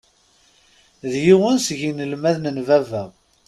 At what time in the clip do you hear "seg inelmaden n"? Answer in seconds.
1.65-2.57